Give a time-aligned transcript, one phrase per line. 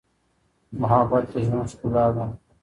[0.79, 2.25] محبت د ژوند ښکلا ده.